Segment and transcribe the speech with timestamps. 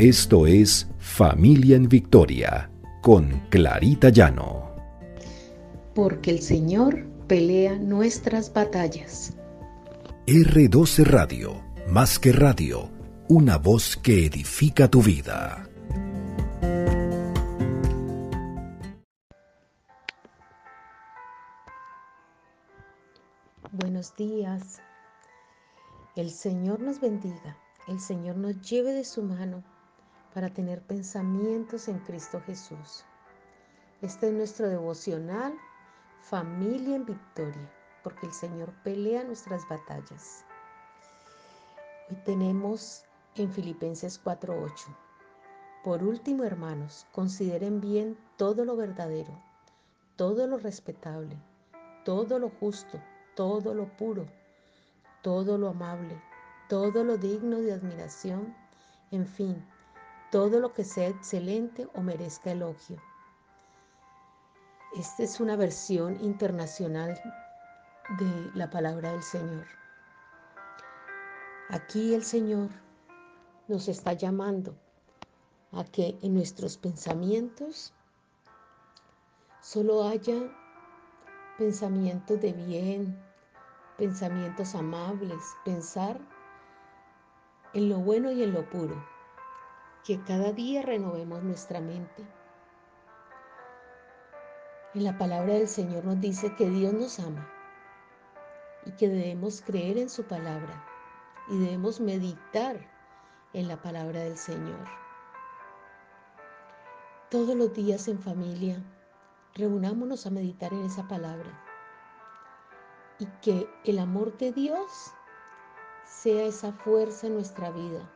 [0.00, 2.70] Esto es Familia en Victoria
[3.02, 4.74] con Clarita Llano.
[5.94, 9.36] Porque el Señor pelea nuestras batallas.
[10.26, 12.88] R12 Radio, más que radio,
[13.28, 15.68] una voz que edifica tu vida.
[23.70, 24.80] Buenos días.
[26.16, 29.62] El Señor nos bendiga, el Señor nos lleve de su mano
[30.34, 33.04] para tener pensamientos en Cristo Jesús.
[34.02, 35.54] Este es nuestro devocional,
[36.22, 37.70] familia en victoria,
[38.02, 40.44] porque el Señor pelea nuestras batallas.
[42.08, 44.96] Hoy tenemos en Filipenses 4:8.
[45.84, 49.32] Por último, hermanos, consideren bien todo lo verdadero,
[50.16, 51.36] todo lo respetable,
[52.04, 53.00] todo lo justo,
[53.34, 54.26] todo lo puro,
[55.22, 56.20] todo lo amable,
[56.68, 58.54] todo lo digno de admiración,
[59.10, 59.64] en fin,
[60.30, 62.96] todo lo que sea excelente o merezca elogio.
[64.96, 67.20] Esta es una versión internacional
[68.18, 69.66] de la palabra del Señor.
[71.68, 72.70] Aquí el Señor
[73.68, 74.76] nos está llamando
[75.72, 77.92] a que en nuestros pensamientos
[79.60, 80.40] solo haya
[81.58, 83.20] pensamientos de bien,
[83.96, 86.20] pensamientos amables, pensar
[87.74, 89.09] en lo bueno y en lo puro
[90.04, 92.24] que cada día renovemos nuestra mente.
[94.94, 97.48] En la palabra del Señor nos dice que Dios nos ama
[98.86, 100.84] y que debemos creer en su palabra
[101.48, 102.80] y debemos meditar
[103.52, 104.88] en la palabra del Señor.
[107.30, 108.82] Todos los días en familia,
[109.54, 111.50] reunámonos a meditar en esa palabra
[113.18, 115.12] y que el amor de Dios
[116.04, 118.10] sea esa fuerza en nuestra vida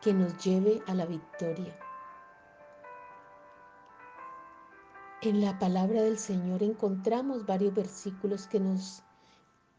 [0.00, 1.78] que nos lleve a la victoria.
[5.22, 9.02] En la palabra del Señor encontramos varios versículos que nos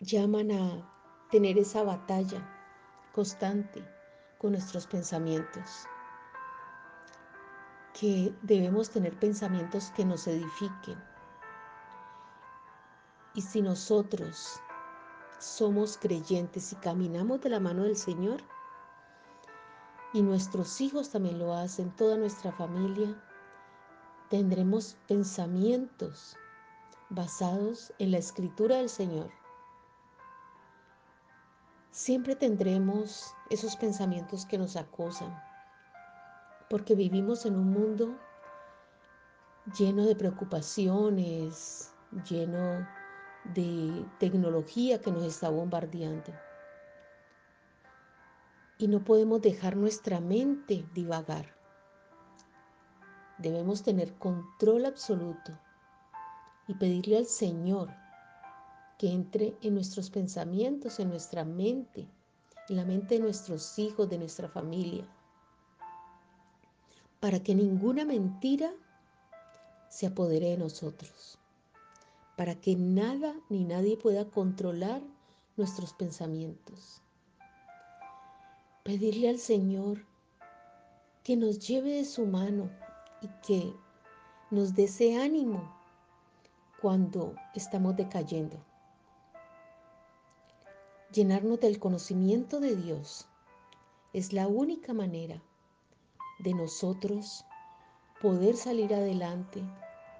[0.00, 2.42] llaman a tener esa batalla
[3.12, 3.84] constante
[4.38, 5.86] con nuestros pensamientos.
[7.94, 11.00] Que debemos tener pensamientos que nos edifiquen.
[13.34, 14.60] Y si nosotros
[15.38, 18.42] somos creyentes y caminamos de la mano del Señor,
[20.12, 23.14] y nuestros hijos también lo hacen, toda nuestra familia,
[24.30, 26.36] tendremos pensamientos
[27.10, 29.30] basados en la escritura del Señor.
[31.90, 35.36] Siempre tendremos esos pensamientos que nos acosan,
[36.70, 38.16] porque vivimos en un mundo
[39.78, 41.92] lleno de preocupaciones,
[42.28, 42.86] lleno
[43.54, 46.32] de tecnología que nos está bombardeando
[48.78, 51.52] y no podemos dejar nuestra mente divagar.
[53.38, 55.58] Debemos tener control absoluto
[56.68, 57.90] y pedirle al Señor
[58.98, 62.08] que entre en nuestros pensamientos, en nuestra mente,
[62.68, 65.04] en la mente de nuestros hijos, de nuestra familia,
[67.20, 68.72] para que ninguna mentira
[69.88, 71.38] se apodere de nosotros,
[72.36, 75.02] para que nada ni nadie pueda controlar
[75.56, 77.02] nuestros pensamientos
[78.88, 80.02] pedirle al Señor
[81.22, 82.70] que nos lleve de su mano
[83.20, 83.74] y que
[84.50, 85.70] nos dé ese ánimo
[86.80, 88.56] cuando estamos decayendo.
[91.12, 93.28] Llenarnos del conocimiento de Dios
[94.14, 95.42] es la única manera
[96.38, 97.44] de nosotros
[98.22, 99.62] poder salir adelante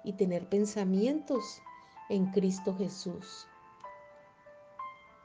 [0.03, 1.59] y tener pensamientos
[2.07, 3.47] en Cristo Jesús.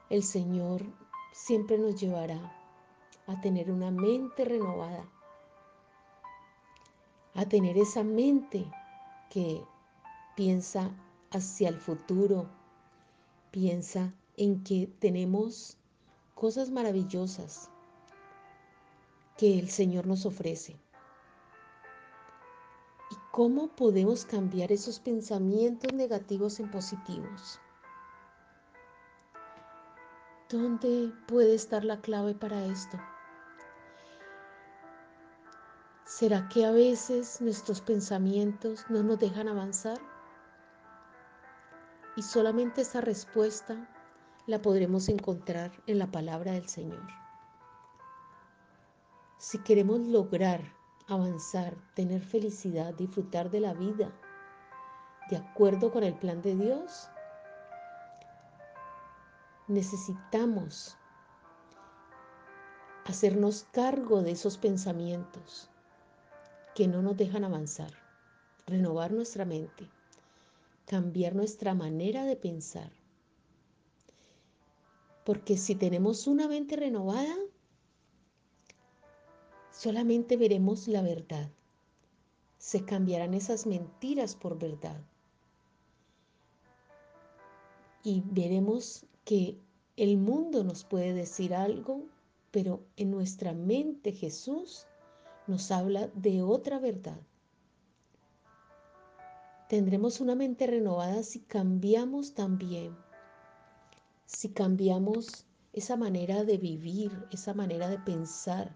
[0.08, 0.82] El Señor
[1.34, 2.63] siempre nos llevará
[3.26, 5.08] a tener una mente renovada,
[7.34, 8.70] a tener esa mente
[9.30, 9.64] que
[10.36, 10.90] piensa
[11.30, 12.46] hacia el futuro,
[13.50, 15.76] piensa en que tenemos
[16.34, 17.70] cosas maravillosas
[19.36, 20.76] que el Señor nos ofrece.
[23.10, 27.60] ¿Y cómo podemos cambiar esos pensamientos negativos en positivos?
[30.48, 32.98] ¿Dónde puede estar la clave para esto?
[36.06, 39.98] ¿Será que a veces nuestros pensamientos no nos dejan avanzar?
[42.14, 43.88] Y solamente esa respuesta
[44.46, 47.02] la podremos encontrar en la palabra del Señor.
[49.38, 50.74] Si queremos lograr
[51.08, 54.12] avanzar, tener felicidad, disfrutar de la vida,
[55.30, 57.08] de acuerdo con el plan de Dios,
[59.68, 60.98] necesitamos
[63.06, 65.70] hacernos cargo de esos pensamientos
[66.74, 67.92] que no nos dejan avanzar,
[68.66, 69.88] renovar nuestra mente,
[70.86, 72.90] cambiar nuestra manera de pensar.
[75.24, 77.36] Porque si tenemos una mente renovada,
[79.70, 81.50] solamente veremos la verdad.
[82.58, 85.00] Se cambiarán esas mentiras por verdad.
[88.02, 89.58] Y veremos que
[89.96, 92.06] el mundo nos puede decir algo
[92.54, 94.86] pero en nuestra mente Jesús
[95.46, 97.20] nos habla de otra verdad.
[99.68, 102.96] Tendremos una mente renovada si cambiamos también,
[104.26, 108.74] si cambiamos esa manera de vivir, esa manera de pensar.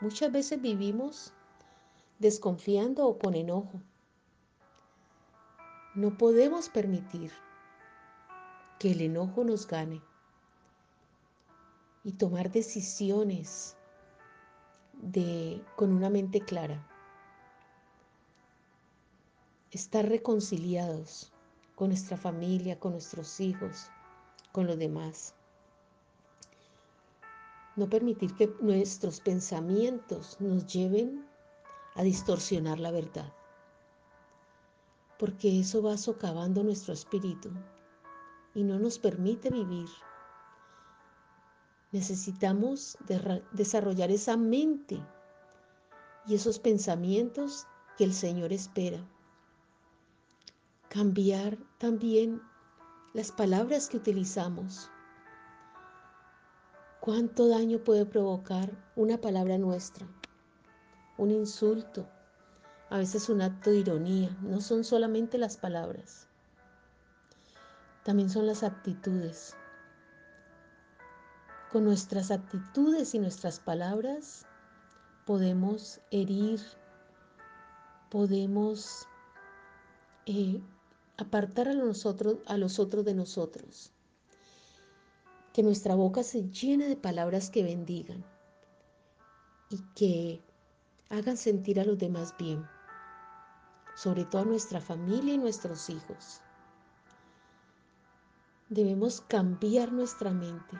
[0.00, 1.32] Muchas veces vivimos
[2.18, 3.80] desconfiando o con enojo.
[5.94, 7.32] No podemos permitir
[8.78, 10.00] que el enojo nos gane
[12.04, 13.76] y tomar decisiones
[15.02, 16.86] de, con una mente clara.
[19.70, 21.32] Estar reconciliados
[21.74, 23.88] con nuestra familia, con nuestros hijos,
[24.52, 25.34] con los demás.
[27.76, 31.26] No permitir que nuestros pensamientos nos lleven
[31.94, 33.32] a distorsionar la verdad,
[35.18, 37.50] porque eso va socavando nuestro espíritu
[38.54, 39.88] y no nos permite vivir
[41.92, 42.96] Necesitamos
[43.52, 45.00] desarrollar esa mente
[46.26, 47.66] y esos pensamientos
[47.96, 49.04] que el Señor espera.
[50.88, 52.40] Cambiar también
[53.12, 54.88] las palabras que utilizamos.
[57.00, 60.06] ¿Cuánto daño puede provocar una palabra nuestra?
[61.16, 62.08] Un insulto,
[62.88, 64.36] a veces un acto de ironía.
[64.42, 66.28] No son solamente las palabras,
[68.04, 69.56] también son las actitudes.
[71.72, 74.44] Con nuestras actitudes y nuestras palabras
[75.24, 76.60] podemos herir,
[78.10, 79.06] podemos
[80.26, 80.60] eh,
[81.16, 83.92] apartar a, nosotros, a los otros de nosotros.
[85.52, 88.24] Que nuestra boca se llene de palabras que bendigan
[89.68, 90.42] y que
[91.08, 92.66] hagan sentir a los demás bien,
[93.94, 96.40] sobre todo a nuestra familia y nuestros hijos.
[98.68, 100.76] Debemos cambiar nuestra mente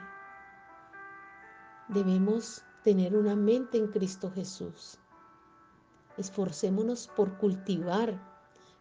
[1.92, 4.96] Debemos tener una mente en Cristo Jesús.
[6.16, 8.16] Esforcémonos por cultivar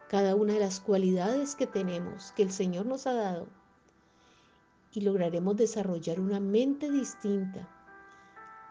[0.08, 3.48] cada una de las cualidades que tenemos, que el Señor nos ha dado,
[4.92, 7.68] y lograremos desarrollar una mente distinta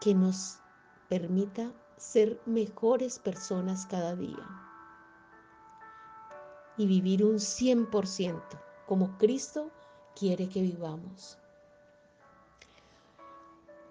[0.00, 0.58] que nos
[1.10, 4.48] permita ser mejores personas cada día
[6.78, 8.42] y vivir un 100%
[8.86, 9.70] como Cristo
[10.18, 11.36] quiere que vivamos.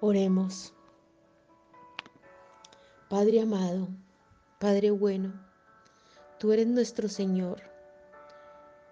[0.02, 0.74] Oremos.
[3.10, 3.90] Padre amado,
[4.58, 5.34] Padre bueno,
[6.40, 7.62] tú eres nuestro Señor.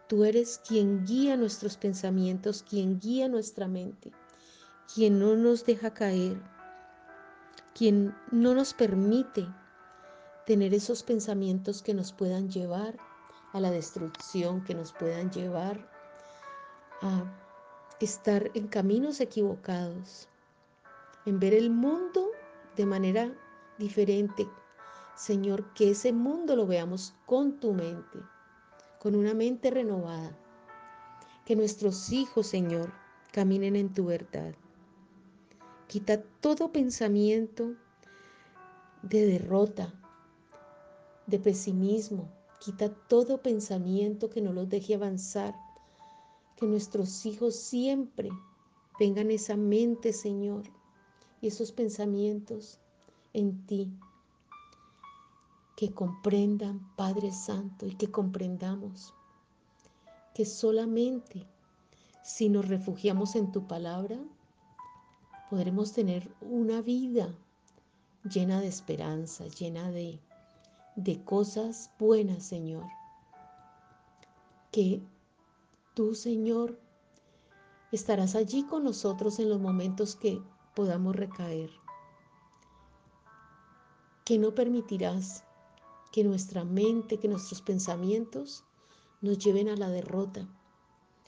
[0.10, 4.12] Tú eres quien guía nuestros pensamientos, quien guía nuestra mente,
[4.94, 6.42] quien no nos deja caer,
[7.74, 9.48] quien no nos permite
[10.46, 12.98] tener esos pensamientos que nos puedan llevar
[13.54, 15.90] a la destrucción, que nos puedan llevar
[17.02, 17.24] a
[18.02, 20.28] estar en caminos equivocados
[21.28, 22.32] en ver el mundo
[22.78, 23.36] de manera
[23.78, 24.48] diferente.
[25.18, 28.20] Señor, que ese mundo lo veamos con tu mente,
[28.98, 30.32] con una mente renovada.
[31.44, 32.94] Que nuestros hijos, Señor,
[33.34, 34.56] caminen en tu verdad.
[35.88, 37.76] Quita todo pensamiento
[39.02, 39.94] de derrota,
[41.26, 42.32] de pesimismo.
[42.62, 45.56] Quita todo pensamiento que no los deje avanzar.
[46.56, 48.30] Que nuestros hijos siempre
[48.98, 50.64] tengan esa mente, Señor,
[51.42, 52.80] y esos pensamientos
[53.34, 53.92] en ti.
[55.76, 59.14] Que comprendan, Padre Santo, y que comprendamos
[60.34, 61.46] que solamente
[62.24, 64.18] si nos refugiamos en tu palabra,
[65.50, 67.34] podremos tener una vida
[68.24, 70.20] llena de esperanza, llena de,
[70.96, 72.86] de cosas buenas, Señor.
[74.72, 75.02] Que
[75.94, 76.78] tú, Señor,
[77.92, 80.42] estarás allí con nosotros en los momentos que
[80.78, 81.72] podamos recaer.
[84.24, 85.44] Que no permitirás
[86.12, 88.64] que nuestra mente, que nuestros pensamientos
[89.20, 90.48] nos lleven a la derrota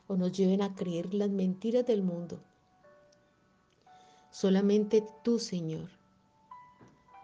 [0.05, 2.39] o nos lleven a creer las mentiras del mundo.
[4.29, 5.89] Solamente tú, Señor,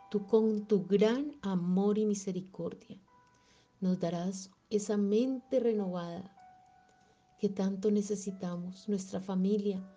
[0.10, 3.00] tú con tu gran amor y misericordia,
[3.82, 6.36] nos darás esa mente renovada
[7.38, 9.88] que tanto necesitamos, nuestra familia,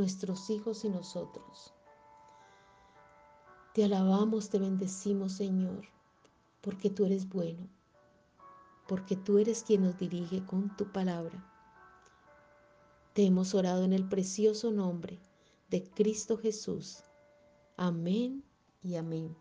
[0.00, 1.74] nuestros hijos y nosotros.
[3.74, 5.84] Te alabamos, te bendecimos, Señor,
[6.62, 7.68] porque tú eres bueno,
[8.88, 11.46] porque tú eres quien nos dirige con tu palabra.
[13.12, 15.20] Te hemos orado en el precioso nombre
[15.68, 17.02] de Cristo Jesús.
[17.76, 18.42] Amén
[18.82, 19.36] y amén.